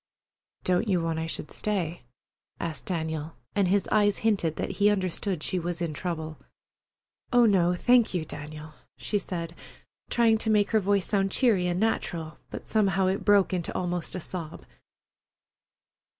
"Don't 0.63 0.87
you 0.87 0.99
want 0.99 1.19
I 1.19 1.27
should 1.27 1.51
stay?" 1.51 2.01
asked 2.59 2.85
Daniel, 2.85 3.35
and 3.55 3.67
his 3.67 3.87
eyes 3.91 4.17
hinted 4.25 4.55
that 4.55 4.71
he 4.81 4.89
understood 4.89 5.43
she 5.43 5.59
was 5.59 5.79
in 5.79 5.93
trouble. 5.93 6.39
"Oh, 7.31 7.45
no, 7.45 7.75
thank 7.75 8.11
you, 8.11 8.25
Daniel," 8.25 8.73
she 8.97 9.19
said, 9.19 9.53
trying 10.09 10.39
to 10.39 10.49
make 10.49 10.71
her 10.71 10.79
voice 10.79 11.05
sound 11.05 11.31
cheery 11.31 11.67
and 11.67 11.79
natural, 11.79 12.39
but 12.49 12.67
somehow 12.67 13.05
it 13.05 13.23
broke 13.23 13.53
into 13.53 13.71
almost 13.75 14.15
a 14.15 14.19
sob. 14.19 14.65